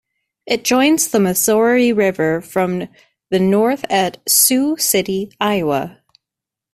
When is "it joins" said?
0.47-1.09